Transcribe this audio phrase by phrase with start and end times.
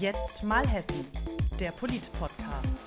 [0.00, 1.04] Jetzt mal Hessen,
[1.60, 2.80] der Polit-Podcast.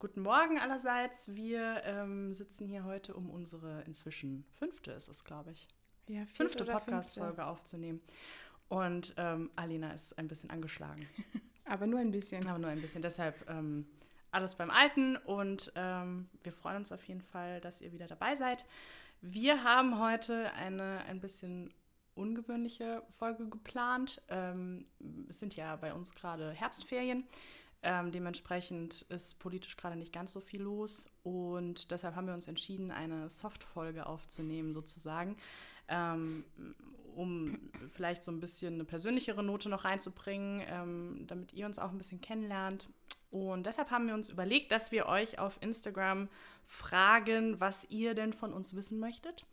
[0.00, 1.32] Guten Morgen allerseits.
[1.32, 5.68] Wir ähm, sitzen hier heute, um unsere inzwischen fünfte ist es, glaube ich,
[6.08, 8.00] Ja, fünfte Podcast-Folge aufzunehmen.
[8.68, 11.06] Und ähm, Alina ist ein bisschen angeschlagen.
[11.64, 12.44] Aber nur ein bisschen.
[12.48, 13.02] Aber nur ein bisschen.
[13.02, 13.86] Deshalb ähm,
[14.32, 18.34] alles beim Alten und ähm, wir freuen uns auf jeden Fall, dass ihr wieder dabei
[18.34, 18.64] seid.
[19.22, 21.74] Wir haben heute eine ein bisschen
[22.14, 24.22] ungewöhnliche Folge geplant.
[24.28, 24.86] Ähm,
[25.28, 27.24] es sind ja bei uns gerade Herbstferien.
[27.82, 32.46] Ähm, dementsprechend ist politisch gerade nicht ganz so viel los und deshalb haben wir uns
[32.46, 35.36] entschieden, eine Soft-Folge aufzunehmen, sozusagen,
[35.88, 36.44] ähm,
[37.14, 37.58] um
[37.88, 41.96] vielleicht so ein bisschen eine persönlichere Note noch reinzubringen, ähm, damit ihr uns auch ein
[41.96, 42.88] bisschen kennenlernt.
[43.30, 46.28] Und deshalb haben wir uns überlegt, dass wir euch auf Instagram
[46.66, 49.46] fragen, was ihr denn von uns wissen möchtet.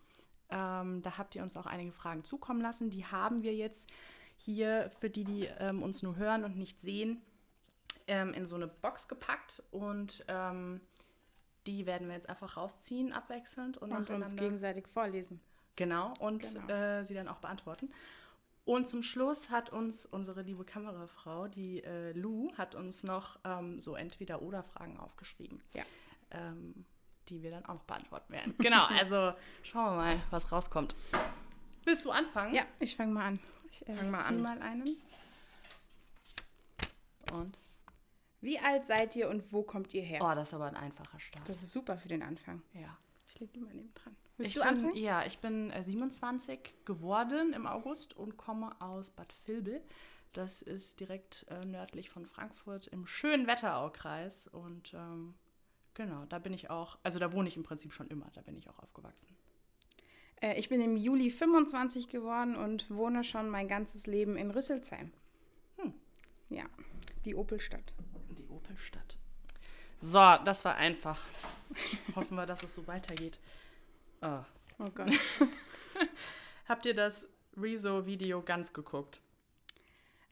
[0.50, 2.90] Ähm, da habt ihr uns auch einige Fragen zukommen lassen.
[2.90, 3.88] Die haben wir jetzt
[4.38, 7.22] hier für die, die ähm, uns nur hören und nicht sehen,
[8.08, 10.80] ähm, in so eine Box gepackt und ähm,
[11.66, 15.42] die werden wir jetzt einfach rausziehen, abwechselnd und, Und uns gegenseitig vorlesen.
[15.76, 16.74] Genau, und Genau.
[16.74, 17.92] Äh, sie dann auch beantworten.
[18.68, 23.80] Und zum Schluss hat uns unsere liebe Kamerafrau, die äh, Lou, hat uns noch ähm,
[23.80, 25.64] so Entweder-Oder-Fragen aufgeschrieben.
[25.74, 25.84] Ja.
[26.32, 26.84] Ähm,
[27.30, 28.56] die wir dann auch noch beantworten werden.
[28.58, 29.32] Genau, also
[29.64, 30.96] schauen wir mal, was rauskommt.
[31.86, 32.54] Willst du anfangen?
[32.54, 33.40] Ja, ich fange mal an.
[33.72, 34.42] Ich äh, Fang mal an.
[34.42, 34.98] mal einen.
[37.32, 37.58] Und?
[38.42, 40.20] Wie alt seid ihr und wo kommt ihr her?
[40.22, 41.48] Oh, das ist aber ein einfacher Start.
[41.48, 42.62] Das ist super für den Anfang.
[42.74, 42.98] ja.
[43.28, 44.16] Ich leg die mal neben dran.
[44.38, 44.96] Willst Ich du bin, anfangen?
[44.96, 49.82] Ja, ich bin äh, 27 geworden im August und komme aus Bad Vilbel.
[50.34, 54.48] Das ist direkt äh, nördlich von Frankfurt im schönen Wetteraukreis.
[54.48, 55.34] Und ähm,
[55.94, 58.56] genau, da bin ich auch, also da wohne ich im Prinzip schon immer, da bin
[58.56, 59.36] ich auch aufgewachsen.
[60.42, 65.12] Äh, ich bin im Juli 25 geworden und wohne schon mein ganzes Leben in Rüsselsheim.
[65.78, 65.94] Hm.
[66.50, 66.66] Ja,
[67.26, 67.94] die Opelstadt.
[68.38, 69.18] Die Opelstadt.
[70.02, 71.20] So, das war einfach.
[72.16, 73.40] Hoffen wir, dass es so weitergeht.
[74.22, 74.44] Ah.
[74.80, 75.12] Oh Gott.
[76.68, 79.22] Habt ihr das Rezo-Video ganz geguckt?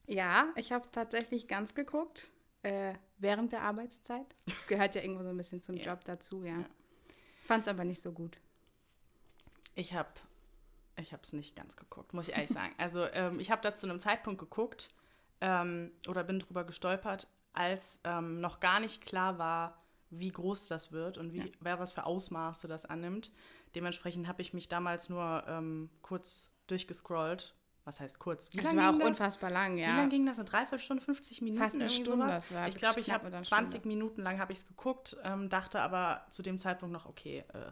[0.07, 2.31] ja, ich habe es tatsächlich ganz geguckt.
[2.61, 4.25] Äh, während der Arbeitszeit.
[4.47, 5.85] Das gehört ja irgendwo so ein bisschen zum Ja.
[5.91, 6.59] Job dazu, ja.
[6.59, 6.65] Ja.
[7.45, 8.39] Fand es aber nicht so gut.
[9.75, 10.09] Ich habe
[10.97, 12.73] ich es nicht ganz geguckt, muss ich ehrlich sagen.
[12.77, 14.93] Also ähm, ich habe das zu einem Zeitpunkt geguckt
[15.41, 17.27] ähm, oder bin drüber gestolpert,
[17.57, 21.45] als ähm, noch gar nicht klar war, wie groß das wird und wie, Ja.
[21.59, 23.31] wer was für Ausmaße das annimmt.
[23.75, 27.55] Dementsprechend habe ich mich damals nur ähm, kurz durchgescrollt.
[27.83, 28.49] Was heißt kurz?
[28.51, 29.09] Wie lang war auch ging das?
[29.09, 29.95] unfassbar lang, Wie ja.
[29.95, 30.37] lange ging das?
[30.39, 31.61] Eine Dreiviertelstunde, 50 Minuten?
[31.61, 32.35] Fast eine Stunde, sowas?
[32.35, 33.87] das war ich glaube, ich habe unter eine 20 Stunde.
[33.87, 37.71] Minuten lang habe ich es geguckt, ähm, dachte aber zu dem Zeitpunkt noch, okay, äh,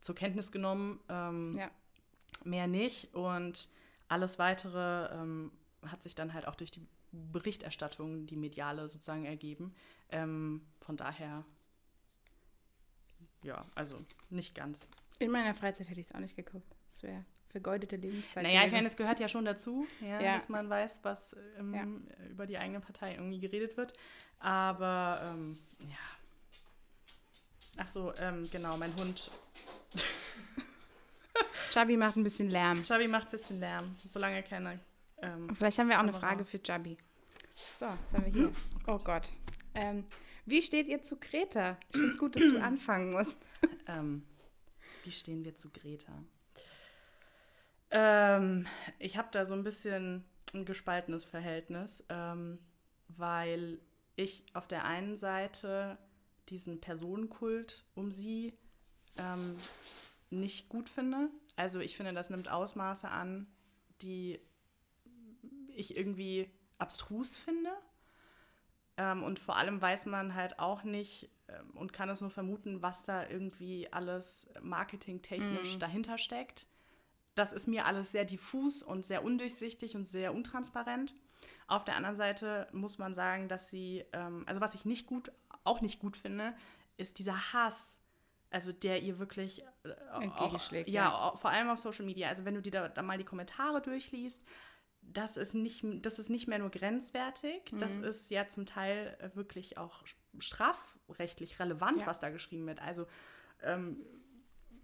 [0.00, 1.70] zur Kenntnis genommen, ähm, Ja.
[2.44, 3.14] mehr nicht.
[3.14, 3.68] Und
[4.08, 5.52] alles Weitere ähm,
[5.86, 9.74] hat sich dann halt auch durch die Berichterstattung, die mediale sozusagen ergeben.
[10.10, 11.44] Ähm, von daher,
[13.42, 13.96] ja, also
[14.30, 14.88] nicht ganz.
[15.18, 16.74] In meiner Freizeit hätte ich es auch nicht geguckt.
[16.92, 18.42] Das wäre vergeudete Lebenszeit.
[18.44, 18.74] Naja, ich gewesen.
[18.76, 20.34] meine, es gehört ja schon dazu, ja, Ja.
[20.34, 23.92] dass man weiß, was ähm, über die eigene Partei irgendwie geredet wird.
[24.38, 25.96] Aber ähm, ja.
[27.78, 29.30] Ach so, ähm, genau, mein Hund
[31.70, 32.82] Chubby macht ein bisschen Lärm.
[32.84, 34.78] Chabi macht ein bisschen Lärm, solange er keine.
[35.22, 36.12] Ähm, Vielleicht haben wir auch eine.
[36.12, 36.96] Frage für Chubby.
[37.76, 38.52] So, was haben wir hier?
[38.86, 39.30] Oh Gott.
[39.74, 40.04] Ähm,
[40.44, 41.78] wie steht ihr zu Greta?
[41.90, 43.38] Ich finde es gut, dass du anfangen musst.
[43.86, 44.24] ähm,
[45.04, 46.12] wie stehen wir zu Greta?
[47.90, 48.66] Ähm,
[48.98, 50.24] ich habe da so ein bisschen
[50.54, 52.58] ein gespaltenes Verhältnis, ähm,
[53.08, 53.80] weil
[54.16, 55.98] ich auf der einen Seite
[56.48, 58.54] diesen Personenkult um sie
[59.16, 59.56] ähm,
[60.30, 61.28] nicht gut finde.
[61.56, 63.46] Also ich finde, das nimmt Ausmaße an,
[64.00, 64.40] die
[65.76, 67.70] ich irgendwie abstrus finde.
[68.96, 72.82] Ähm, und vor allem weiß man halt auch nicht ähm, und kann es nur vermuten,
[72.82, 76.66] was da irgendwie alles marketingtechnisch dahinter steckt.
[77.34, 81.14] Das ist mir alles sehr diffus und sehr undurchsichtig und sehr untransparent.
[81.66, 85.32] Auf der anderen Seite muss man sagen, dass sie, ähm, also was ich nicht gut,
[85.64, 86.54] auch nicht gut finde,
[86.98, 87.98] ist dieser Hass,
[88.50, 91.14] also der ihr wirklich äh, auch, Entgegenschlägt, ja, ja.
[91.14, 92.28] auch, vor allem auf Social Media.
[92.28, 94.44] Also wenn du dir da, da mal die Kommentare durchliest,
[95.02, 98.04] das ist nicht, das ist nicht mehr nur grenzwertig, das Mhm.
[98.04, 100.04] ist ja zum Teil äh, wirklich auch
[100.38, 102.06] strafrechtlich relevant, Ja.
[102.06, 102.80] was da geschrieben wird.
[102.80, 103.06] Also
[103.62, 104.04] ähm,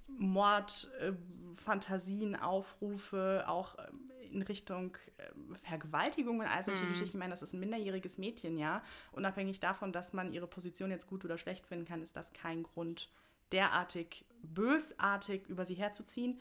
[0.07, 1.13] Mord, äh,
[1.55, 6.89] Fantasien, Aufrufe, auch ähm, in Richtung ähm, Vergewaltigung und all solche Mhm.
[6.89, 7.17] Geschichten.
[7.17, 8.83] Ich meine, das ist ein minderjähriges Mädchen, ja.
[9.13, 12.63] Unabhängig davon, dass man ihre Position jetzt gut oder schlecht finden kann, ist das kein
[12.63, 13.11] Grund,
[13.53, 16.39] derartig bösartig über sie herzuziehen.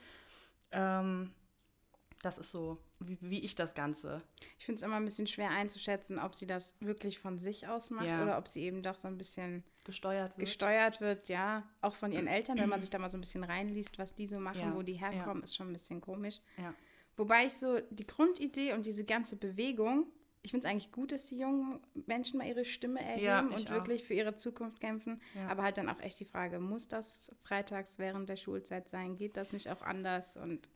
[0.72, 1.32] Ähm,
[2.24, 4.22] das ist so, wie, wie ich das Ganze.
[4.58, 7.90] Ich finde es immer ein bisschen schwer einzuschätzen, ob sie das wirklich von sich aus
[7.92, 8.24] macht Ja.
[8.24, 10.40] oder ob sie eben doch so ein bisschen Gesteuert wird.
[10.48, 11.64] gesteuert wird, ja.
[11.82, 14.28] Auch von ihren Eltern, wenn man sich da mal so ein bisschen reinliest, was die
[14.28, 15.10] so machen, Ja, wo die ja.
[15.10, 16.42] herkommen, ist schon ein bisschen komisch.
[16.58, 16.74] Ja.
[17.16, 20.08] Wobei ich so die Grundidee und diese ganze Bewegung,
[20.44, 23.68] ich finde es eigentlich gut, dass die jungen Menschen mal ihre Stimme Ja, erheben und
[23.70, 23.74] auch.
[23.74, 25.22] wirklich für ihre Zukunft kämpfen.
[25.36, 25.48] Ja.
[25.50, 29.18] Aber halt dann auch echt die Frage, muss das freitags während der Schulzeit sein?
[29.18, 30.38] Geht das nicht auch anders?
[30.38, 30.70] Und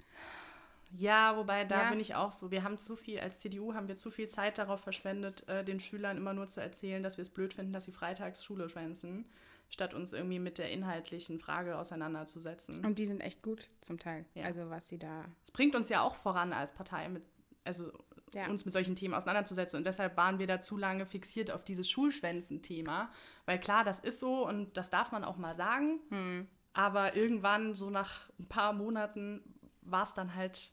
[0.93, 1.89] Ja, wobei da Ja.
[1.89, 2.51] bin ich auch so.
[2.51, 5.79] Wir haben zu viel, als CDU haben wir zu viel Zeit darauf verschwendet, äh, den
[5.79, 9.25] Schülern immer nur zu erzählen, dass wir es blöd finden, dass sie freitags Schule schwänzen,
[9.69, 12.85] statt uns irgendwie mit der inhaltlichen Frage auseinanderzusetzen.
[12.85, 14.25] Und die sind echt gut zum Teil.
[14.33, 14.43] Ja.
[14.45, 15.25] Also was sie da.
[15.45, 17.23] Es bringt uns ja auch voran als Partei, mit,
[17.63, 17.91] also
[18.33, 18.47] Ja.
[18.47, 19.77] uns mit solchen Themen auseinanderzusetzen.
[19.77, 23.11] Und deshalb waren wir da zu lange fixiert auf dieses Schulschwänzen-Thema.
[23.45, 25.99] Weil klar, das ist so und das darf man auch mal sagen.
[26.09, 26.47] Hm.
[26.73, 29.41] Aber irgendwann, so nach ein paar Monaten,
[29.81, 30.71] war es dann halt,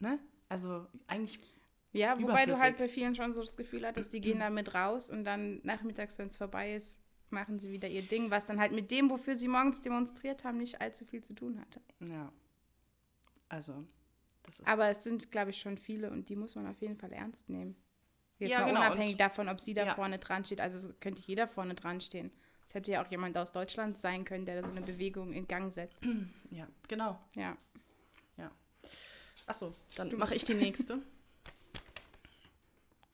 [0.00, 0.18] ne?
[0.48, 1.38] Also eigentlich,
[1.92, 4.74] Ja, wobei du halt bei vielen schon so das Gefühl hattest, die gehen da mit
[4.74, 7.00] raus und dann nachmittags, wenn es vorbei ist,
[7.30, 10.58] machen sie wieder ihr Ding, was dann halt mit dem, wofür sie morgens demonstriert haben,
[10.58, 11.80] nicht allzu viel zu tun hatte.
[12.08, 12.32] ja.
[13.48, 13.84] Also,
[14.42, 14.66] das ist.
[14.66, 17.48] Aber es sind, glaube ich, schon viele und die muss man auf jeden Fall ernst
[17.48, 17.76] nehmen.
[18.38, 19.94] Jetzt Ja, mal genau, unabhängig und- davon, ob sie da Ja.
[19.94, 20.60] vorne dran steht.
[20.60, 22.32] Also könnte jeder vorne dran stehen.
[22.64, 25.46] Es hätte ja auch jemand aus Deutschland sein können, der da so eine Bewegung in
[25.46, 26.04] Gang setzt.
[26.50, 27.18] ja, genau.
[27.36, 27.56] Ja.
[29.46, 31.00] Achso, dann mache ich die nächste.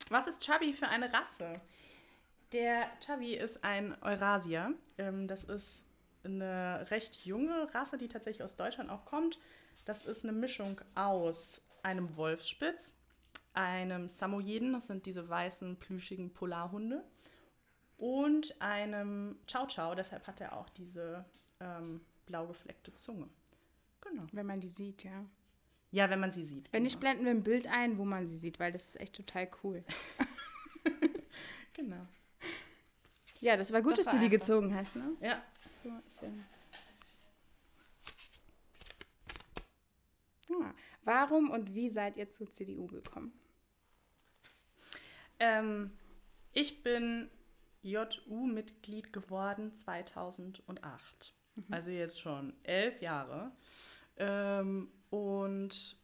[0.09, 1.61] Was ist Chubby für eine Rasse?
[2.53, 4.75] Der Chubby ist ein Eurasier.
[4.99, 5.85] Ähm, das ist
[6.25, 9.39] eine recht junge Rasse, die tatsächlich aus Deutschland auch kommt.
[9.85, 12.95] Das ist eine Mischung aus einem Wolfsspitz,
[13.55, 17.05] einem Samoyeden, das sind diese weißen, plüschigen Polarhunde,
[17.99, 21.25] und einem Chow Chow, deshalb hat er auch diese
[21.61, 23.29] ähm, blau gefleckte Zunge.
[24.01, 24.25] Genau.
[24.33, 25.25] Wenn man die sieht, ja.
[25.93, 26.73] Ja, wenn man sie sieht.
[26.73, 27.13] Wenn nicht, genau.
[27.13, 29.85] blenden wir ein Bild ein, wo man sie sieht, weil das ist echt total cool.
[31.75, 32.07] Genau.
[33.41, 34.47] Ja, das war gut, Das dass war du die einfach.
[34.47, 35.17] gezogen hast, ne?
[35.21, 35.43] Ja,
[35.83, 35.89] So,
[36.27, 36.45] ähm,
[40.49, 40.75] ja.
[41.05, 43.33] Warum und wie seid ihr zur CDU gekommen?
[45.41, 45.91] Ähm,
[46.53, 47.31] ich bin
[47.83, 51.35] JU-Mitglied geworden 2008.
[51.71, 53.51] Also jetzt schon elf Jahre.
[54.17, 55.99] Ähm, und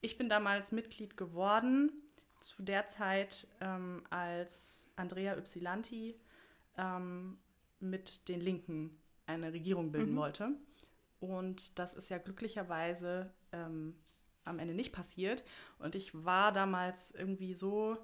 [0.00, 1.92] ich bin damals Mitglied geworden,
[2.40, 6.16] zu der Zeit, ähm, als Andrea Ypsilanti
[6.78, 7.36] ähm,
[7.80, 10.16] mit den Linken eine Regierung bilden Mhm.
[10.16, 10.50] wollte.
[11.20, 13.94] Und das ist ja glücklicherweise ähm,
[14.44, 15.44] am Ende nicht passiert.
[15.78, 17.98] Und ich war damals irgendwie so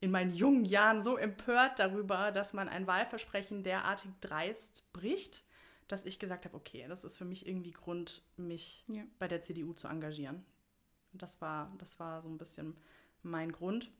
[0.00, 5.44] in meinen jungen Jahren so empört darüber, dass man ein Wahlversprechen derartig dreist bricht,
[5.88, 9.02] dass ich gesagt habe, okay, das ist für mich irgendwie Grund, mich Ja.
[9.18, 10.44] bei der CDU zu engagieren.
[11.12, 12.76] Das war, das war so ein bisschen
[13.22, 13.90] mein Grund.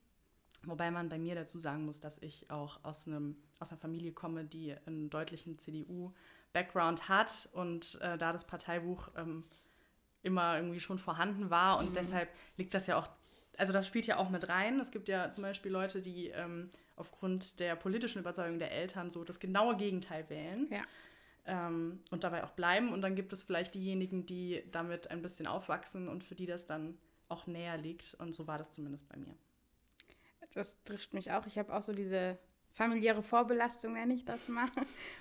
[0.66, 4.12] Wobei man bei mir dazu sagen muss, dass ich auch aus, einem, aus einer Familie
[4.12, 9.44] komme, die einen deutlichen CDU-Background hat und äh, da das Parteibuch ähm,
[10.22, 11.78] immer irgendwie schon vorhanden war.
[11.78, 13.08] Und deshalb liegt das ja auch,
[13.58, 14.80] also das spielt ja auch mit rein.
[14.80, 19.22] Es gibt ja zum Beispiel Leute, die ähm, aufgrund der politischen Überzeugung der Eltern so
[19.22, 20.82] das genaue Gegenteil wählen Ja.
[21.46, 22.92] Ähm, und dabei auch bleiben.
[22.92, 26.66] Und dann gibt es vielleicht diejenigen, die damit ein bisschen aufwachsen und für die das
[26.66, 26.98] dann
[27.28, 28.14] auch näher liegt.
[28.18, 29.34] Und so war das zumindest bei mir.
[30.54, 31.46] Das trifft mich auch.
[31.46, 32.38] Ich habe auch so diese
[32.72, 34.68] familiäre Vorbelastung, nenne ich das mal.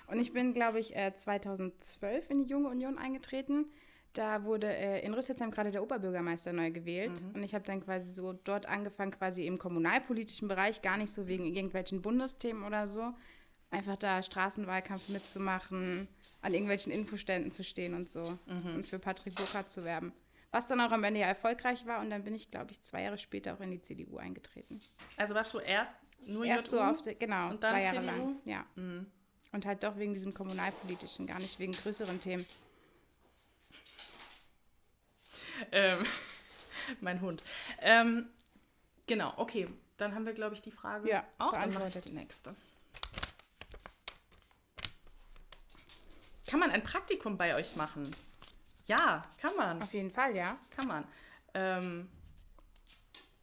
[0.06, 3.66] Und ich bin, glaube ich, äh, 2012 in die Junge Union eingetreten.
[4.12, 7.24] Da wurde äh, in Rüsselsheim gerade der Oberbürgermeister neu gewählt.
[7.34, 11.26] Und ich habe dann quasi so dort angefangen, quasi im kommunalpolitischen Bereich, gar nicht so
[11.26, 13.12] wegen irgendwelchen Bundesthemen oder so,
[13.74, 16.08] einfach da Straßenwahlkampf mitzumachen,
[16.42, 20.12] an irgendwelchen Infoständen zu stehen und so und für Patrick Burkhardt zu werben.
[20.50, 23.02] Was dann auch am Ende ja erfolgreich war und dann bin ich, glaube ich, zwei
[23.02, 24.80] Jahre später auch in die CDU eingetreten.
[25.16, 26.78] Also warst du erst nur Erst JU?
[26.78, 28.06] so auf der, genau, und zwei Jahre CDU?
[28.06, 28.36] lang.
[28.44, 28.64] Ja.
[28.76, 29.06] Mhm.
[29.52, 32.46] Und halt doch wegen diesem kommunalpolitischen, gar nicht wegen größeren Themen.
[35.72, 36.04] Ähm,
[37.00, 37.42] mein Hund.
[37.80, 38.28] Ähm,
[39.06, 39.68] genau, okay.
[39.96, 41.52] Dann haben wir, glaube ich, die Frage Ja, auch.
[41.52, 42.54] Dann mache ich die nächste.
[46.54, 48.08] Kann man ein Praktikum bei euch machen?
[48.84, 49.82] Ja, kann man.
[49.82, 50.56] Auf jeden Fall, ja.
[50.70, 51.04] Kann man.
[51.52, 52.08] Ähm,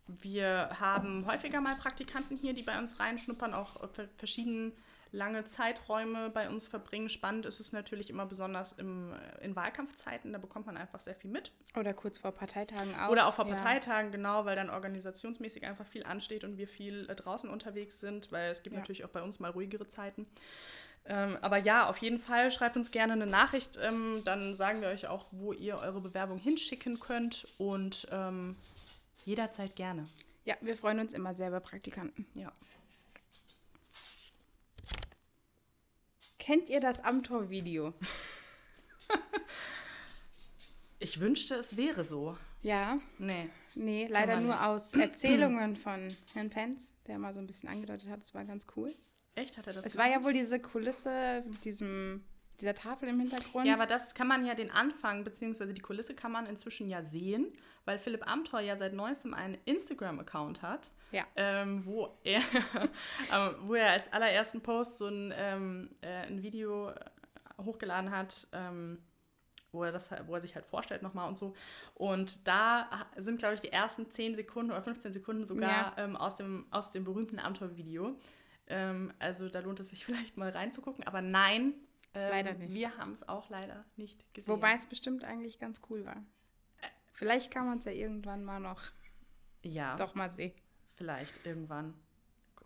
[0.07, 4.71] wir haben häufiger mal Praktikanten hier, die bei uns reinschnuppern, auch ver- verschieden
[5.11, 7.09] lange Zeiträume bei uns verbringen.
[7.09, 11.15] Spannend ist es natürlich immer besonders im, äh, in Wahlkampfzeiten, da bekommt man einfach sehr
[11.15, 11.51] viel mit.
[11.77, 13.09] Oder kurz vor Parteitagen auch.
[13.09, 13.55] Oder auch vor ja.
[13.55, 18.31] Parteitagen, genau, weil dann organisationsmäßig einfach viel ansteht und wir viel äh, draußen unterwegs sind,
[18.31, 18.79] weil es gibt Ja.
[18.79, 20.27] natürlich auch bei uns mal ruhigere Zeiten.
[21.05, 23.77] Ähm, aber ja, auf jeden Fall schreibt uns gerne eine Nachricht.
[23.81, 27.47] Ähm, dann sagen wir euch auch, wo ihr eure Bewerbung hinschicken könnt.
[27.57, 28.55] Und ähm,
[29.25, 30.07] jederzeit gerne.
[30.45, 32.25] Ja, wir freuen uns immer sehr über Praktikanten.
[32.33, 32.51] Ja.
[36.39, 37.93] Kennt ihr das Amtor-Video?
[41.03, 42.37] Ich wünschte, es wäre so.
[42.61, 42.99] Ja.
[43.17, 43.49] Nee.
[43.73, 44.61] Nee, leider nur nicht.
[44.61, 48.67] aus Erzählungen von Herrn Pence, der mal so ein bisschen angedeutet hat, es war ganz
[48.75, 48.93] cool.
[49.35, 49.57] Echt?
[49.57, 52.23] Hat er das Es war ja wohl diese Kulisse mit diesem,
[52.59, 53.65] dieser Tafel im Hintergrund.
[53.65, 57.01] Ja, aber das kann man ja den Anfang, beziehungsweise die Kulisse kann man inzwischen ja
[57.03, 57.47] sehen,
[57.85, 61.25] weil Philipp Amthor ja seit neuestem einen Instagram-Account hat, Ja.
[61.35, 62.41] ähm, wo, er,
[63.33, 66.95] ähm, wo er als allerersten Post so ein, ähm, äh, ein Video äh,
[67.63, 68.99] hochgeladen hat, ähm,
[69.71, 71.55] wo, er das, wo er sich halt vorstellt nochmal und so.
[71.95, 76.35] Und da sind, glaube ich, die ersten 10 Sekunden oder 15 Sekunden sogar ähm, aus,
[76.35, 78.17] dem, aus dem berühmten Amthor-Video.
[78.71, 81.05] Ähm, also da lohnt es sich vielleicht mal reinzugucken.
[81.05, 81.73] Aber nein,
[82.13, 82.73] ähm, Leider nicht.
[82.73, 84.51] wir haben es auch leider nicht gesehen.
[84.53, 86.23] Wobei es bestimmt eigentlich ganz cool war.
[87.13, 88.81] Vielleicht kann man es ja irgendwann mal noch
[89.63, 90.53] ja, doch mal sehen.
[90.95, 91.93] vielleicht irgendwann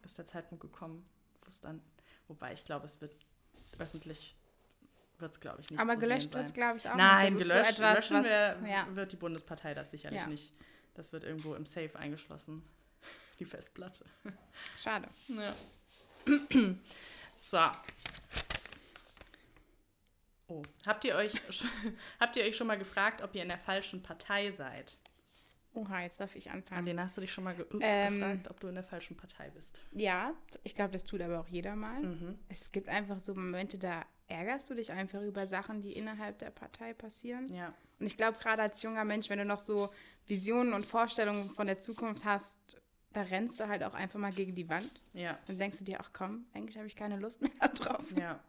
[0.03, 1.03] ist der Zeitpunkt gekommen,
[1.41, 1.81] wo es dann,
[2.27, 3.15] wobei ich glaube, es wird
[3.79, 4.35] öffentlich,
[5.17, 7.43] wird es glaube ich nicht Aber gelöscht wird es, glaube ich, auch Nein, nicht.
[7.45, 8.25] Ist gelöscht so etwas, was,
[8.61, 8.95] wir, ja.
[8.95, 10.27] wird die Bundespartei das sicherlich Ja.
[10.27, 10.53] nicht.
[10.93, 12.63] Das wird irgendwo im Safe eingeschlossen,
[13.39, 14.05] die Festplatte.
[14.77, 15.09] Schade.
[15.27, 15.53] Ja.
[17.37, 17.59] so.
[20.47, 21.33] Oh, habt ihr, euch,
[22.19, 24.97] habt ihr euch schon mal gefragt, ob ihr in der falschen Partei seid?
[25.73, 26.85] Oha, jetzt darf ich An anfangen.
[26.85, 28.13] den hast du dich schon mal ge Ähm.
[28.19, 29.81] gefragt, ob du in der falschen Partei bist.
[29.91, 31.99] Ja, ich glaube, das tut aber auch jeder mal.
[32.01, 32.39] Mhm.
[32.47, 36.51] Es gibt einfach so Momente, da ärgerst du dich einfach über Sachen, die innerhalb der
[36.51, 37.53] Partei passieren.
[37.53, 37.73] Ja.
[37.99, 39.89] Und ich glaube, gerade als junger Mensch, wenn du noch so
[40.27, 42.79] Visionen und Vorstellungen von der Zukunft hast,
[43.15, 45.01] da rennst du halt auch einfach mal gegen die Wand.
[45.13, 48.11] Ja, Dann denkst du dir, ach komm, eigentlich habe ich keine Lust mehr darauf.
[48.11, 48.39] ja.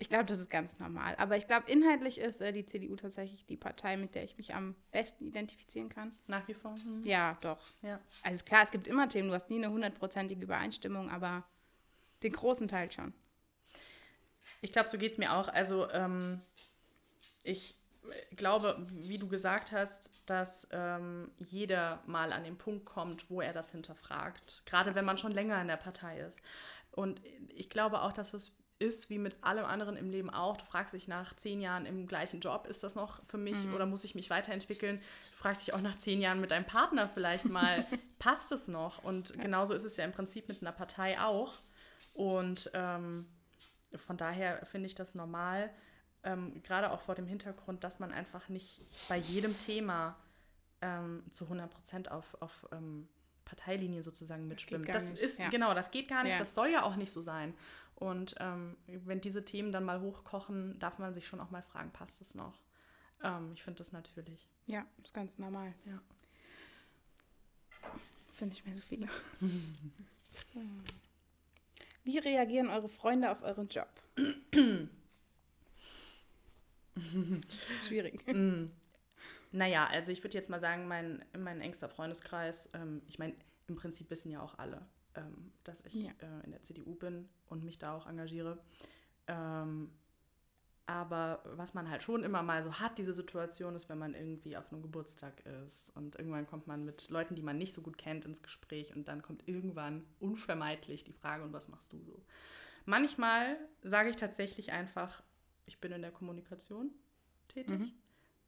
[0.00, 1.16] Ich glaube, das ist ganz normal.
[1.16, 4.54] Aber ich glaube, inhaltlich ist äh, die CDU tatsächlich die Partei, mit der ich mich
[4.54, 6.16] am besten identifizieren kann.
[6.28, 6.74] Nach wie vor.
[6.76, 7.04] Hm.
[7.04, 7.58] Ja, doch.
[7.82, 7.98] Ja.
[8.22, 11.44] Also klar, es gibt immer Themen, du hast nie eine hundertprozentige Übereinstimmung, aber
[12.22, 13.12] den großen Teil schon.
[14.62, 15.48] Ich glaube, so geht es mir auch.
[15.48, 16.40] Also ähm,
[17.42, 17.76] ich
[18.36, 23.52] glaube, wie du gesagt hast, dass ähm, jeder mal an den Punkt kommt, wo er
[23.52, 24.62] das hinterfragt.
[24.66, 26.40] Gerade wenn man schon länger in der Partei ist.
[26.92, 30.56] Und ich glaube auch, dass es ist wie mit allem anderen im Leben auch.
[30.56, 33.86] Du fragst dich nach zehn Jahren im gleichen Job, ist das noch für mich oder
[33.86, 34.98] muss ich mich weiterentwickeln?
[34.98, 37.84] Du fragst dich auch nach zehn Jahren mit deinem Partner vielleicht mal,
[38.18, 39.02] passt es noch?
[39.02, 41.56] Und genauso ist es ja im Prinzip mit einer Partei auch.
[42.14, 43.26] Und ähm,
[43.96, 45.70] von daher finde ich das normal,
[46.24, 50.16] ähm, gerade auch vor dem Hintergrund, dass man einfach nicht bei jedem Thema
[50.80, 53.08] ähm, zu 100 Prozent auf, auf ähm,
[53.44, 54.88] Parteilinien sozusagen mitschwimmt.
[54.94, 55.48] Das nicht, ist, ja.
[55.48, 56.38] genau, das geht gar nicht, Ja.
[56.38, 57.54] das soll ja auch nicht so sein.
[57.94, 61.90] Und ähm, wenn diese Themen dann mal hochkochen, darf man sich schon auch mal fragen,
[61.90, 62.60] passt es noch?
[63.22, 64.46] Ähm, ich finde das natürlich.
[64.66, 65.74] Ja, ist ganz normal.
[65.84, 66.00] Ja.
[68.26, 69.08] Das sind nicht mehr so viele.
[70.32, 70.60] so.
[72.04, 73.88] Wie reagieren eure Freunde auf euren Job?
[77.86, 78.26] Schwierig.
[78.26, 78.70] Mm.
[79.52, 83.34] Naja, also ich würde jetzt mal sagen, mein, mein engster Freundeskreis, ähm, ich meine,
[83.66, 86.10] im Prinzip wissen ja auch alle, ähm, dass ich Ja.
[86.20, 88.58] äh, in der CDU bin und mich da auch engagiere.
[89.26, 89.90] Ähm,
[90.86, 94.56] aber was man halt schon immer mal so hat, diese Situation ist, wenn man irgendwie
[94.56, 97.98] auf einem Geburtstag ist und irgendwann kommt man mit Leuten, die man nicht so gut
[97.98, 102.22] kennt, ins Gespräch und dann kommt irgendwann unvermeidlich die Frage, und was machst du so?
[102.86, 105.22] Manchmal sage ich tatsächlich einfach,
[105.68, 106.90] ich bin in der Kommunikation
[107.48, 107.78] tätig.
[107.78, 107.92] Mhm.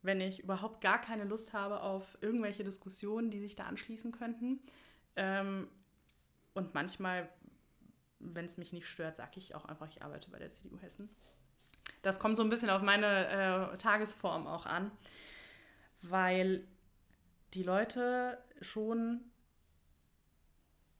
[0.02, 4.60] Wenn ich überhaupt gar keine Lust habe auf irgendwelche Diskussionen, die sich da anschließen könnten.
[5.16, 5.68] Ähm,
[6.54, 7.28] und manchmal,
[8.18, 11.08] wenn es mich nicht stört, sage ich auch einfach, ich arbeite bei der CDU Hessen.
[12.02, 14.90] Das kommt so ein bisschen auf meine äh, Tagesform auch an,
[16.02, 16.66] weil
[17.52, 19.20] die Leute schon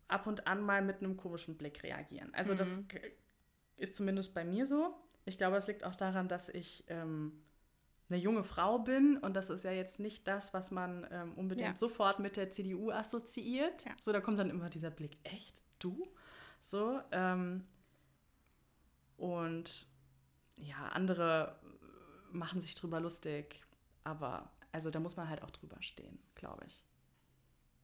[0.09, 2.35] ab und an mal mit einem komischen Blick reagieren.
[2.35, 2.89] Also das Mhm.
[2.89, 3.01] k-
[3.77, 4.95] ist zumindest bei mir so.
[5.25, 7.43] Ich glaube, es liegt auch daran, dass ich ähm,
[8.09, 11.71] eine junge Frau bin und das ist ja jetzt nicht das, was man ähm, unbedingt
[11.71, 11.77] Ja.
[11.77, 13.85] sofort mit der CDU assoziiert.
[13.85, 13.93] Ja.
[14.01, 15.63] So, da kommt dann immer dieser Blick, echt?
[15.79, 16.07] Du?
[16.61, 17.63] So, ähm,
[19.17, 19.87] und
[20.57, 21.59] ja, andere
[22.33, 23.63] machen sich drüber lustig,
[24.05, 26.85] aber also da muss man halt auch drüber stehen, glaube ich.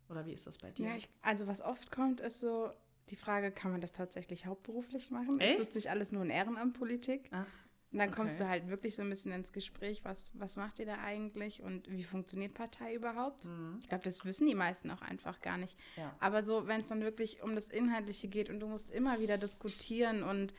[0.09, 0.89] Oder wie ist das bei dir?
[0.89, 2.71] Ja, ich, also was oft kommt, ist so
[3.11, 5.41] die Frage, kann man das tatsächlich hauptberuflich machen?
[5.41, 5.59] Echt?
[5.59, 7.29] Ist das nicht alles nur ein Ehrenamtpolitik?
[7.31, 7.47] Ach,
[7.93, 8.17] Und dann okay.
[8.17, 11.63] kommst du halt wirklich so ein bisschen ins Gespräch, was, was macht ihr da eigentlich
[11.63, 13.45] und wie funktioniert Partei überhaupt?
[13.45, 13.79] Mhm.
[13.81, 15.79] Ich glaube, das wissen die meisten auch einfach gar nicht.
[15.97, 16.15] ja.
[16.21, 19.39] Aber so, wenn es dann wirklich um das Inhaltliche geht und du musst immer wieder
[19.39, 20.53] diskutieren und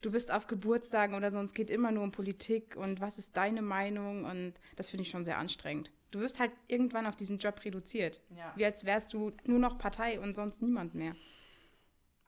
[0.00, 3.18] du bist auf Geburtstagen oder so und es geht immer nur um Politik und was
[3.18, 5.92] ist deine Meinung und das finde ich schon sehr anstrengend.
[6.10, 8.20] Du wirst halt irgendwann auf diesen Job reduziert.
[8.36, 8.52] Ja.
[8.56, 11.14] Wie als wärst du nur noch Partei und sonst niemand mehr.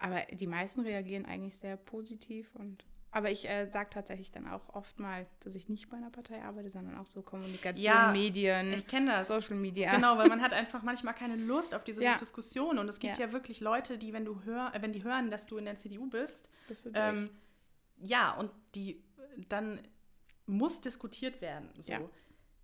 [0.04, 4.74] Aber die meisten reagieren eigentlich sehr positiv und aber ich äh, sage tatsächlich dann auch
[4.74, 8.72] oft mal, dass ich nicht bei einer Partei arbeite, sondern auch so Kommunikation, Ja, Medien,
[8.72, 9.28] Ich kenne das.
[9.28, 9.94] Social Media.
[9.94, 12.16] Genau, weil man hat einfach manchmal keine Lust auf diese Ja.
[12.16, 12.76] Diskussion.
[12.76, 13.26] Und es gibt Ja.
[13.26, 13.32] ja.
[13.32, 16.50] wirklich Leute, die, wenn du hör, wenn die hören, dass du in der CDU bist,
[16.66, 17.30] Bist ähm,
[17.98, 19.00] ja, und die
[19.48, 19.80] dann
[20.46, 21.70] muss diskutiert werden.
[21.80, 22.10] So.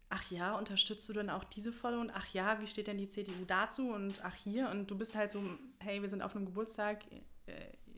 [0.08, 2.00] Ach ja, unterstützt du denn auch diese Volle?
[2.00, 3.92] Und ach ja, wie steht denn die CDU dazu?
[3.92, 5.40] Und ach hier, und du bist halt so,
[5.78, 7.04] hey, wir sind auf einem Geburtstag,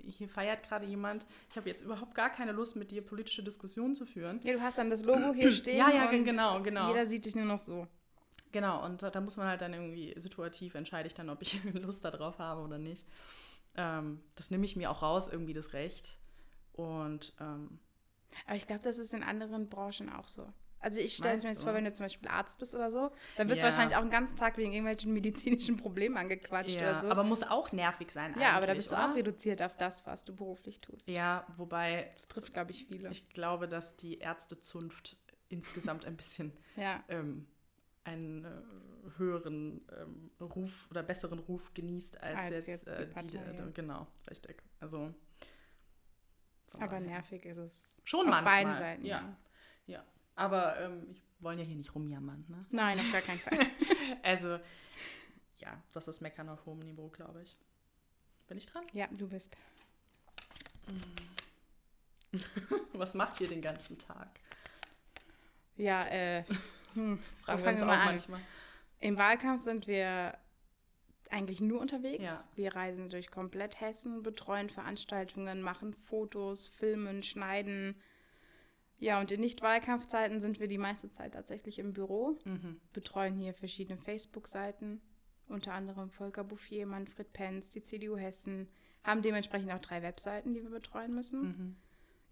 [0.04, 1.26] hier feiert gerade jemand.
[1.50, 4.40] Ich habe jetzt überhaupt gar keine Lust, mit dir politische Diskussionen zu führen.
[4.42, 5.78] ja, du hast dann das Logo hier stehen.
[5.78, 6.88] Ja, ja, und genau, genau.
[6.88, 7.86] Jeder sieht dich nur noch so.
[8.50, 11.62] Genau, und da, da muss man halt dann irgendwie situativ entscheide ich dann, ob ich
[11.72, 13.06] Lust darauf habe oder nicht.
[13.76, 16.18] Ähm, das nehme ich mir auch raus, irgendwie das Recht.
[16.72, 17.78] Und ähm,
[18.46, 20.52] Aber ich glaube, das ist in anderen Branchen auch so.
[20.82, 21.64] Also ich stelle es mir jetzt du?
[21.66, 23.68] vor, wenn du zum Beispiel Arzt bist oder so, dann wirst Ja.
[23.68, 27.10] du wahrscheinlich auch den ganzen Tag wegen irgendwelchen medizinischen Problemen angequatscht ja, oder so.
[27.10, 29.10] aber muss auch nervig sein ja, aber da bist du oder?
[29.10, 31.08] auch reduziert auf das, was du beruflich tust.
[31.08, 33.10] Ja, wobei Das trifft, glaube ich, viele.
[33.10, 35.16] ich glaube, dass die Ärztezunft
[35.48, 37.02] insgesamt ein bisschen ja.
[37.08, 37.46] ähm,
[38.04, 38.48] einen äh,
[39.18, 43.64] höheren ähm, Ruf oder besseren Ruf genießt als, Als jetzt, jetzt die äh, die, Partei,
[43.68, 44.62] äh, genau, richtig.
[44.80, 45.14] Also
[46.74, 47.00] Aber daher.
[47.00, 47.96] nervig ist es.
[48.04, 48.54] Schon auf manchmal.
[48.64, 49.04] beiden Seiten.
[49.04, 49.36] Ja,
[49.86, 50.04] ja.
[50.34, 52.64] Aber ähm, ich wollen ja hier nicht rumjammern, ne?
[52.70, 53.58] Nein, auf gar keinen Fall.
[54.22, 54.58] Also,
[55.56, 57.56] ja, das ist Meckern auf hohem Niveau, glaube ich.
[58.46, 58.84] Bin ich dran?
[58.92, 59.56] ja, du bist.
[62.92, 64.28] Was macht ihr den ganzen Tag?
[65.76, 66.44] Ja, äh,
[66.94, 68.06] hm, Fragen wir uns wir auch mal an?
[68.06, 68.40] manchmal.
[69.00, 70.36] Im Wahlkampf sind wir
[71.30, 72.24] eigentlich nur unterwegs.
[72.24, 72.44] Ja.
[72.54, 78.00] Wir reisen durch komplett Hessen, betreuen Veranstaltungen, machen Fotos, filmen, schneiden.
[79.02, 82.80] Ja, und in Nicht-Wahlkampfzeiten sind wir die meiste Zeit tatsächlich im Büro, Mhm.
[82.92, 85.00] betreuen hier verschiedene Facebook-Seiten,
[85.48, 88.68] unter anderem Volker Bouffier, Manfred Penz, die CDU Hessen,
[89.02, 91.42] haben dementsprechend auch drei Webseiten, die wir betreuen müssen.
[91.42, 91.76] Mhm.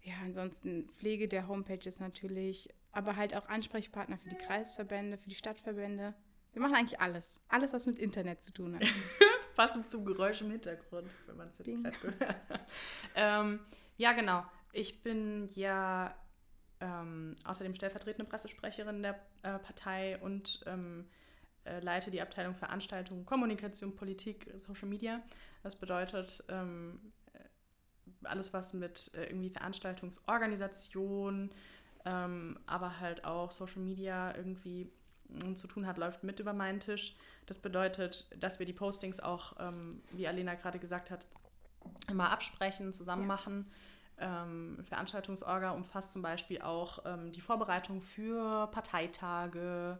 [0.03, 5.35] Ja, ansonsten Pflege der Homepages natürlich, aber halt auch Ansprechpartner für die Kreisverbände, für die
[5.35, 6.13] Stadtverbände.
[6.53, 7.41] Wir machen eigentlich alles.
[7.49, 8.83] Alles, was mit Internet zu tun hat.
[9.57, 12.61] Passend zum Geräusch im Hintergrund, wenn man es jetzt gerade gehört hat.
[13.15, 13.59] ähm,
[13.97, 14.45] ja, genau.
[14.71, 16.15] Ich bin ja
[16.81, 19.13] ähm, außerdem stellvertretende Pressesprecherin der
[19.43, 21.07] äh, Partei und ähm,
[21.63, 25.21] äh, leite die Abteilung Veranstaltungen, Kommunikation, Politik, Social Media.
[25.63, 26.99] Das bedeutet ähm,
[27.33, 27.39] äh,
[28.23, 31.51] alles, was mit äh, irgendwie Veranstaltungsorganisation,
[32.05, 34.89] ähm, aber halt auch Social Media irgendwie
[35.29, 37.15] mm, zu tun hat, läuft mit über meinen Tisch.
[37.45, 41.27] Das bedeutet, dass wir die Postings auch, ähm, wie Alena gerade gesagt hat,
[42.09, 43.27] immer absprechen, zusammen Ja.
[43.27, 43.71] machen.
[44.21, 49.99] Ähm, Veranstaltungsorga umfasst zum Beispiel auch ähm, die Vorbereitung für Parteitage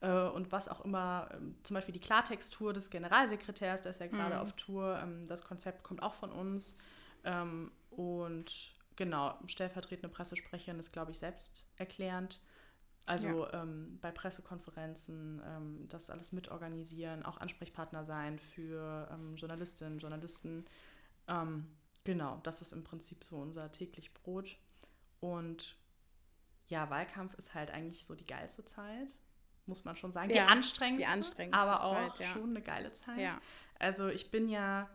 [0.00, 4.06] äh, und was auch immer, ähm, zum Beispiel die Klartextur des Generalsekretärs, der ist ja
[4.06, 4.40] gerade Mhm.
[4.40, 4.98] auf Tour.
[5.02, 6.76] Ähm, das Konzept kommt auch von uns.
[7.24, 12.40] Ähm, und genau, stellvertretende Pressesprecherin ist, glaube ich, selbst erklärend.
[13.06, 15.42] Also ähm, bei Pressekonferenzen
[15.88, 20.64] das alles mitorganisieren, auch Ansprechpartner sein für Journalistinnen, Journalisten.
[21.26, 21.66] Ähm,
[22.04, 24.56] genau, das ist im Prinzip so unser täglich Brot.
[25.20, 25.76] Und
[26.68, 29.14] ja, Wahlkampf ist halt eigentlich so die geilste Zeit,
[29.66, 30.30] muss man schon sagen.
[30.30, 32.32] Ja, die anstrengendste, die anstrengendste aber auch Zeit, ja.
[32.32, 33.18] schon eine geile Zeit.
[33.18, 33.40] Ja.
[33.78, 34.88] Also ich bin ja,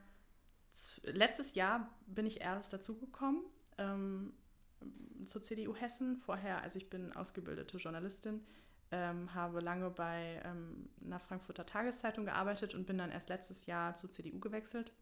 [1.04, 3.44] letztes Jahr bin ich erst dazugekommen
[3.78, 4.34] ähm,
[5.26, 6.18] zur CDU Hessen.
[6.18, 8.46] Vorher, also ich bin ausgebildete Journalistin,
[8.92, 13.96] ähm, habe lange bei ähm, einer Frankfurter Tageszeitung gearbeitet und bin dann erst letztes Jahr
[13.96, 14.94] zur CDU gewechselt.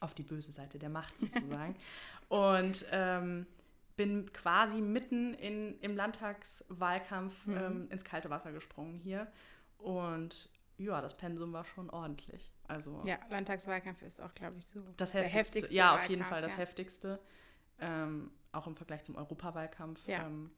[0.00, 1.74] Auf die böse Seite der Macht sozusagen.
[2.28, 3.46] und ähm,
[3.96, 7.56] bin quasi mitten in, im Landtagswahlkampf Mhm.
[7.56, 9.26] ähm, ins kalte Wasser gesprungen hier.
[9.78, 12.52] Und ja, das Pensum war schon ordentlich.
[12.68, 15.38] Also ja, Landtagswahlkampf ist auch, glaube ich, so das der heftigste.
[15.60, 16.58] heftigste ja, auf jeden Wahlkampf, Fall das ja.
[16.58, 17.20] heftigste.
[17.78, 20.06] Ähm, auch im Vergleich zum Europawahlkampf.
[20.08, 20.26] Ja.
[20.26, 20.50] Ähm,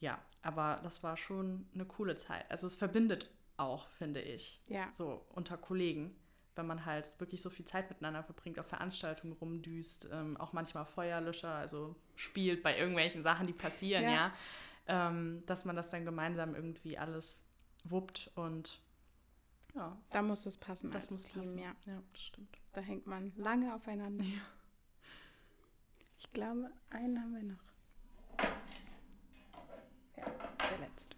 [0.00, 2.50] ja, aber das war schon eine coole Zeit.
[2.50, 4.90] Also es verbindet auch, finde ich, Ja.
[4.92, 6.14] so unter Kollegen,
[6.54, 10.84] wenn man halt wirklich so viel Zeit miteinander verbringt, auf Veranstaltungen rumdüst, ähm, auch manchmal
[10.86, 14.10] Feuerlöscher, also spielt bei irgendwelchen Sachen, die passieren, Ja.
[14.10, 14.32] ja,
[15.08, 17.42] ähm, dass man das dann gemeinsam irgendwie alles
[17.84, 18.80] wuppt und
[19.74, 21.58] ja, Da muss es passen das muss Team, passen.
[21.58, 21.74] ja.
[21.86, 22.58] ja, das stimmt.
[22.74, 24.24] Da hängt man lange aufeinander.
[26.18, 28.48] Ich glaube, einen haben wir noch.
[30.16, 31.16] Ja, ist der letzte.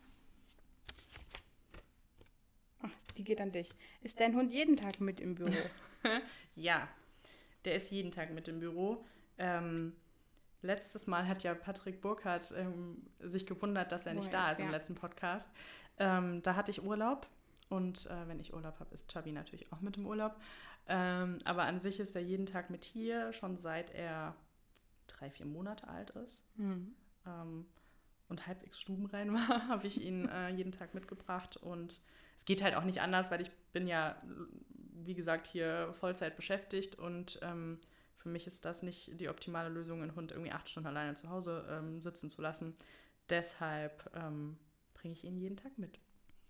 [2.83, 3.71] Ach, die geht an dich.
[4.03, 5.53] Ist dein Hund jeden Tag mit im Büro?
[6.55, 6.87] Ja,
[7.65, 9.05] der ist jeden Tag mit im Büro.
[9.39, 9.97] Ähm,
[10.61, 14.47] letztes Mal hat ja Patrick Burkhardt ähm, sich gewundert, dass er Wo nicht er da
[14.51, 14.71] ist, ist im ja.
[14.73, 15.51] letzten Podcast.
[15.99, 17.27] Ähm, da hatte ich Urlaub
[17.71, 20.37] und äh, wenn ich Urlaub habe, ist Chabi natürlich auch mit im Urlaub.
[20.87, 24.37] Ähm, aber an sich ist er jeden Tag mit hier, schon seit er
[25.07, 26.95] drei, vier Monate alt ist Mhm.
[28.29, 31.57] und halbwegs stubenrein war, habe ich ihn äh, jeden Tag mitgebracht.
[31.57, 32.03] Und
[32.37, 34.21] es geht halt auch nicht anders, weil ich bin ja,
[35.05, 37.79] wie gesagt, hier Vollzeit beschäftigt und ähm,
[38.15, 41.29] für mich ist das nicht die optimale Lösung, einen Hund irgendwie acht Stunden alleine zu
[41.29, 42.75] Hause ähm, sitzen zu lassen.
[43.31, 44.57] Deshalb ähm,
[44.95, 45.99] bringe ich ihn jeden Tag mit.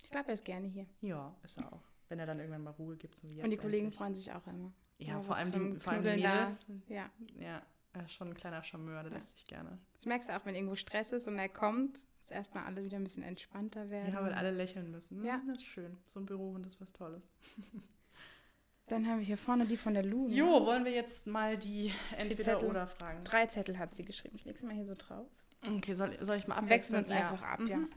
[0.03, 0.87] Ich glaube, er ist gerne hier.
[1.01, 1.83] Ja, ist er auch.
[2.09, 3.99] Wenn er dann irgendwann mal Ruhe gibt, so wie jetzt Und die Kollegen endlich.
[3.99, 4.73] freuen sich auch immer.
[4.99, 6.35] Ja, vor allem, die, vor allem die Knuddeln da.
[6.40, 6.66] Mädels.
[6.88, 7.11] Ja.
[7.40, 7.62] Ja,
[7.94, 9.18] er ist schon ein kleiner Charmeur, der Ja.
[9.18, 9.79] lässt sich gerne.
[9.94, 12.97] Das merkst du auch, wenn irgendwo Stress ist und er kommt, dass erstmal alle wieder
[12.97, 14.15] ein bisschen entspannter werden.
[14.15, 15.23] Ja, weil alle lächeln müssen.
[15.25, 15.43] Ja.
[15.47, 15.99] Das ist schön.
[16.07, 17.29] So ein Bürohund ist was Tolles.
[18.87, 20.29] Dann haben wir hier vorne die von der Lu.
[20.29, 20.35] ne?
[20.35, 22.69] Jo, wollen wir jetzt mal die entweder Zettel.
[22.69, 23.23] oder fragen?
[23.25, 24.37] Drei Zettel hat sie geschrieben.
[24.37, 25.27] Ich lege sie mal hier so drauf.
[25.67, 27.01] Okay, soll, soll ich mal abwechseln?
[27.01, 27.79] wechseln uns einfach ab, ja.
[27.79, 27.89] Mhm.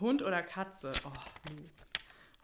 [0.00, 0.92] Hund oder Katze?
[1.04, 1.12] Oh,
[1.50, 1.62] Lu.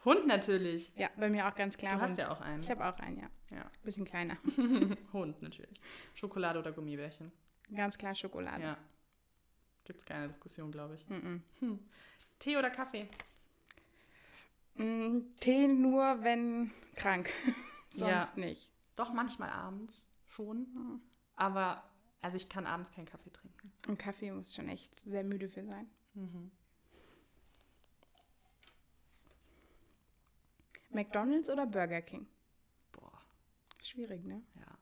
[0.05, 0.93] Hund natürlich.
[0.95, 1.95] Ja, bei mir auch ganz klar.
[1.95, 2.19] du hast Hund.
[2.19, 2.61] ja auch einen.
[2.63, 3.29] Ich habe auch einen, ja.
[3.51, 3.65] ja.
[3.83, 4.37] Bisschen kleiner.
[5.13, 5.79] Hund natürlich.
[6.13, 7.31] Schokolade oder Gummibärchen?
[7.73, 8.63] Ganz klar Schokolade.
[8.63, 8.77] Ja.
[9.85, 11.07] Gibt es keine Diskussion, glaube ich.
[11.09, 11.43] Mhm.
[11.59, 11.79] Hm.
[12.39, 13.07] Tee oder Kaffee?
[14.75, 17.29] Mm, Tee nur, wenn krank.
[17.89, 18.31] Sonst Ja.
[18.35, 18.71] nicht.
[18.95, 20.67] Doch, manchmal abends schon.
[20.73, 21.01] Mhm.
[21.35, 21.83] Aber,
[22.21, 23.71] also ich kann abends keinen Kaffee trinken.
[23.87, 25.89] Und Kaffee muss schon echt sehr müde für sein.
[26.13, 26.51] Mhm.
[30.91, 32.27] McDonalds oder Burger King?
[32.91, 33.19] Boah.
[33.81, 34.43] Schwierig, ne?
[34.59, 34.77] Ja.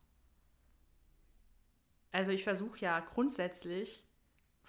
[2.12, 4.04] Also ich versuche ja grundsätzlich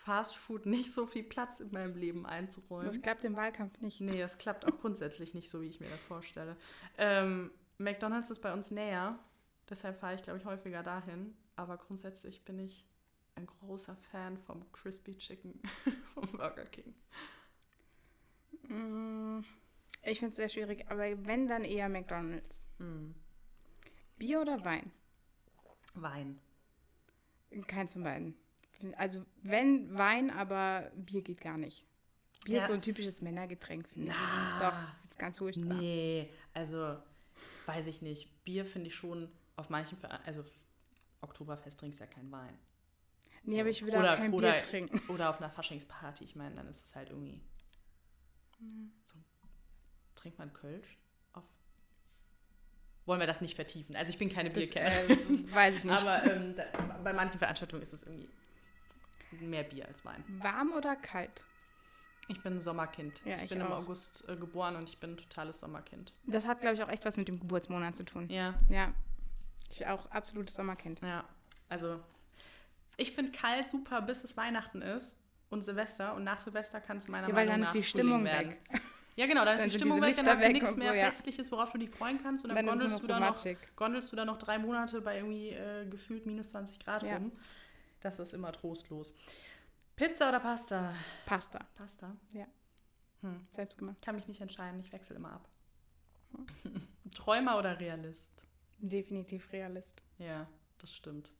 [0.05, 2.87] Fast Food nicht so viel Platz in meinem Leben einzuräumen.
[2.87, 4.01] Das klappt im Wahlkampf nicht.
[4.01, 6.57] nee, das klappt auch grundsätzlich nicht so, wie ich mir das vorstelle.
[6.99, 9.19] Ähm, McDonald's ist bei uns näher,
[9.71, 11.37] deshalb fahre ich, glaube ich, häufiger dahin.
[11.57, 12.85] Aber grundsätzlich bin ich
[13.35, 15.61] ein großer Fan vom Crispy Chicken
[16.15, 16.95] vom Burger King.
[18.69, 19.41] Mm,
[20.03, 22.67] Ich finde es sehr schwierig, aber wenn, dann eher McDonalds.
[22.79, 23.12] Mm.
[24.19, 24.91] Bier oder Wein?
[25.95, 26.41] Wein.
[27.67, 28.35] Keins von beiden.
[28.97, 31.87] Also wenn Wein, aber Bier geht gar nicht.
[32.45, 32.62] Bier Ja.
[32.62, 34.16] ist so ein typisches Männergetränk, finde ich.
[34.61, 34.77] Doch,
[35.09, 35.75] ist ganz furchtbar.
[35.79, 36.97] Nee, also
[37.66, 38.45] weiß ich nicht.
[38.45, 40.42] Bier finde ich schon auf manchen, also
[41.21, 42.59] Oktoberfest trinkst ja kein Wein.
[43.45, 43.61] Nee, So.
[43.61, 45.01] aber ich will Oder- auch kein oder- Bier trinken.
[45.11, 47.40] Oder auf einer Faschingsparty, ich meine, dann ist es halt irgendwie.
[49.05, 49.14] So,
[50.14, 50.99] trinkt man Kölsch?
[51.33, 51.45] Auf
[53.07, 53.97] Wollen wir das nicht vertiefen?
[53.97, 55.49] Also ich bin keine Das Bierkennerin.
[55.49, 56.01] äh, weiß ich nicht.
[56.07, 56.64] aber ähm, da,
[57.03, 58.29] bei manchen Veranstaltungen ist es irgendwie
[59.40, 60.23] mehr Bier als Wein.
[60.42, 61.45] Warm oder kalt?
[62.29, 63.21] Ich bin ein Sommerkind.
[63.25, 63.79] Ja, ich, ich bin im auch.
[63.79, 66.14] August äh, geboren und ich bin ein totales Sommerkind.
[66.27, 68.29] Das hat, glaube ich, auch echt was mit dem Geburtsmonat zu tun.
[68.29, 68.92] Ja, Ja.
[69.71, 71.01] Ich bin auch absolutes Sommerkind.
[71.01, 71.25] Ja,
[71.71, 71.99] also
[72.99, 75.16] ich finde kalt super, bis es Weihnachten ist
[75.49, 77.83] und Silvester und nach Silvester kann es meiner Ja, weil Meinung dann ist nach die
[77.83, 78.51] Stimmung werden.
[78.51, 78.61] weg.
[79.16, 81.05] Ja, genau, dann, Dann ist die Stimmung weg, dann hast du nichts mehr so, ja.
[81.07, 83.45] Festliches, worauf du dich freuen kannst und dann, Dann gondelst, du so da noch,
[83.77, 87.16] gondelst du da noch drei Monate bei irgendwie äh, gefühlt minus 20 Grad Ja.
[87.16, 87.33] rum.
[88.03, 89.12] Das ist immer trostlos.
[89.97, 90.95] Pizza oder Pasta?
[91.25, 91.61] Pasta.
[91.77, 92.17] Pasta.
[92.33, 92.47] Ja.
[93.21, 93.45] Hm.
[93.53, 94.03] Selbst gemacht.
[94.03, 95.49] Kann mich nicht entscheiden, ich wechsle immer ab.
[97.15, 98.33] Träumer oder Realist?
[98.79, 100.03] Definitiv Realist.
[100.19, 101.33] Ja, das stimmt.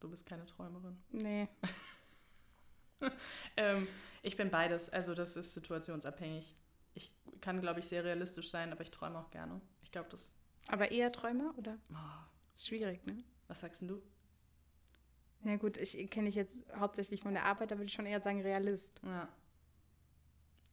[0.00, 0.96] Du bist keine Träumerin.
[1.10, 1.48] Nee.
[3.56, 3.86] Ähm,
[4.22, 6.54] ich bin beides, also das ist situationsabhängig.
[6.94, 9.60] Ich kann, glaube ich, sehr realistisch sein, aber ich träume auch gerne.
[9.82, 10.32] Ich glaube, das.
[10.68, 11.78] Aber eher Träumer oder?
[11.92, 12.24] Oh,
[12.56, 13.22] Schwierig, ne?
[13.46, 14.02] was sagst denn du?
[15.42, 18.20] Na gut, ich kenne dich jetzt hauptsächlich von der Arbeit, da würde ich schon eher
[18.20, 19.00] sagen Realist.
[19.04, 19.28] Ja.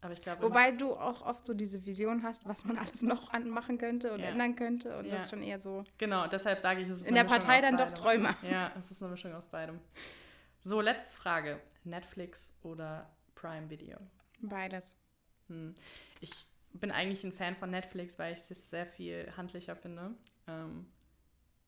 [0.02, 0.44] Aber ich glaube.
[0.44, 4.20] Wobei du auch oft so diese Vision hast, was man alles noch anmachen könnte und
[4.20, 4.28] Ja.
[4.28, 4.98] ändern könnte.
[4.98, 5.12] Und Ja.
[5.12, 5.84] das ist schon eher so.
[5.98, 7.92] Genau, deshalb sage ich, es ist In der Mischung Partei dann doch.
[7.92, 8.36] Träumer.
[8.44, 9.80] Ja, es ist eine Mischung aus beidem.
[10.62, 11.60] So, letzte Frage.
[11.84, 13.98] Netflix oder Prime Video?
[14.42, 14.96] Beides.
[15.48, 15.76] Hm.
[16.20, 16.32] Ich
[16.74, 20.14] bin eigentlich ein Fan von Netflix, weil ich es sehr viel handlicher finde.
[20.48, 20.86] Ähm,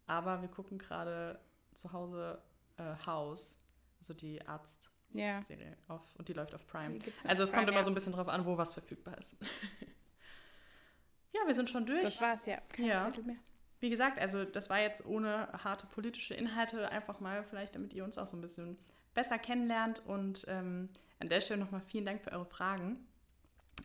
[0.08, 1.40] aber wir gucken gerade
[1.74, 2.42] zu Hause
[2.78, 3.58] äh, House,
[4.00, 7.00] also die Arzt-Serie, auf, und die läuft auf Prime.
[7.26, 7.84] Also es kommt Prime, immer ja.
[7.84, 9.36] so ein bisschen drauf an, wo was verfügbar ist.
[11.34, 12.04] ja, wir sind schon durch.
[12.04, 12.62] Das war's, ja.
[12.70, 13.00] Keine Ja.
[13.00, 13.38] Zettel mehr.
[13.80, 18.04] Wie gesagt, also das war jetzt ohne harte politische Inhalte, einfach mal vielleicht, damit ihr
[18.04, 18.78] uns auch so ein bisschen
[19.14, 20.00] besser kennenlernt.
[20.08, 23.08] Und ähm, an der Stelle nochmal vielen Dank für eure Fragen.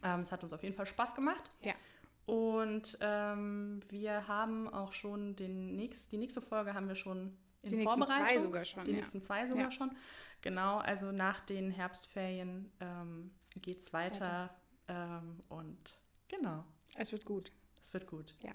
[0.03, 1.51] Ähm, es hat uns auf jeden Fall Spaß gemacht.
[1.63, 1.75] Ja.
[2.27, 7.71] Und ähm, wir haben auch schon den nächst, die nächste Folge haben wir schon in
[7.71, 8.27] Die nächsten Vorbereitung.
[8.29, 8.97] zwei sogar schon, Die ja.
[8.99, 9.71] nächsten zwei sogar Ja.
[9.71, 9.91] schon.
[10.41, 14.55] Genau, also nach den Herbstferien ähm, geht es weiter.
[14.89, 16.65] Ähm, und genau,
[16.97, 17.53] Es wird gut.
[17.81, 18.35] es wird gut.
[18.43, 18.53] Ja.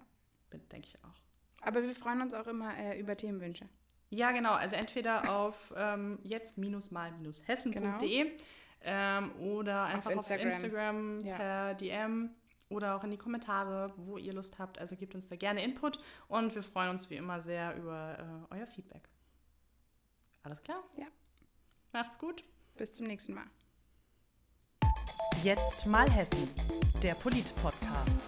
[0.52, 1.16] Denke ich auch.
[1.62, 3.68] Aber wir freuen uns auch immer äh, über Themenwünsche.
[4.10, 4.54] Ja, genau.
[4.54, 7.98] Also entweder auf ähm, jetzt-mal-hessen.de genau.
[8.82, 11.36] ähm, oder einfach auf Instagram, auf Instagram ja.
[11.36, 12.30] per DM
[12.70, 14.80] oder auch in die Kommentare, wo ihr Lust habt.
[14.80, 18.56] Also gebt uns da gerne Input und wir freuen uns wie immer sehr über äh,
[18.56, 19.10] euer Feedback.
[20.44, 20.84] Alles klar?
[20.96, 21.08] Ja.
[21.94, 22.44] Macht's gut.
[22.76, 23.46] Bis zum nächsten Mal.
[25.44, 26.50] Jetzt mal Hessen,
[27.02, 28.22] der Polit-Podcast.